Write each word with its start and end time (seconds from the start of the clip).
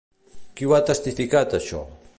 Qui 0.61 0.69
ho 0.69 0.73
ha 0.77 0.81
testificat, 0.89 1.57
això? 1.61 1.85